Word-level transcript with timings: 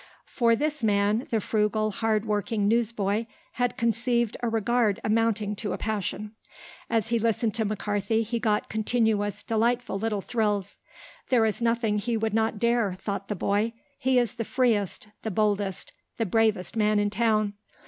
For 0.25 0.55
this 0.55 0.81
man 0.83 1.27
the 1.29 1.39
frugal, 1.39 1.91
hard 1.91 2.25
working 2.25 2.67
newsboy 2.67 3.27
had 3.51 3.77
conceived 3.77 4.35
a 4.41 4.49
regard 4.49 4.99
amounting 5.03 5.55
to 5.57 5.73
a 5.73 5.77
passion. 5.77 6.31
As 6.89 7.09
he 7.09 7.19
listened 7.19 7.53
to 7.53 7.65
McCarthy 7.65 8.23
he 8.23 8.39
got 8.39 8.67
continuous 8.67 9.43
delightful 9.43 9.99
little 9.99 10.21
thrills. 10.21 10.79
"There 11.29 11.45
is 11.45 11.61
nothing 11.61 11.99
he 11.99 12.17
would 12.17 12.33
not 12.33 12.57
dare," 12.57 12.95
thought 12.95 13.27
the 13.27 13.35
boy. 13.35 13.73
"He 13.99 14.17
is 14.17 14.33
the 14.33 14.43
freest, 14.43 15.07
the 15.21 15.29
boldest, 15.29 15.93
the 16.17 16.25
bravest 16.25 16.75
man 16.75 16.97
in 16.97 17.11
town." 17.11 17.53